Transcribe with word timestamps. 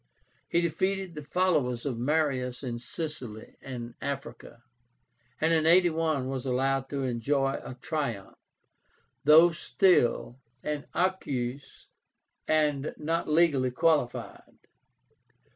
He 0.49 0.61
defeated 0.61 1.13
the 1.13 1.21
followers 1.23 1.85
of 1.85 1.99
Marius 1.99 2.63
in 2.63 2.79
Sicily 2.79 3.53
and 3.61 3.93
Africa, 4.01 4.63
and 5.39 5.53
in 5.53 5.67
81 5.67 6.27
was 6.27 6.43
allowed 6.43 6.89
to 6.89 7.03
enjoy 7.03 7.59
a 7.63 7.75
triumph, 7.79 8.33
though 9.25 9.51
still 9.51 10.39
an 10.63 10.87
Eques 10.95 11.85
and 12.47 12.95
not 12.97 13.29
legally 13.29 13.69
qualified. 13.69 14.57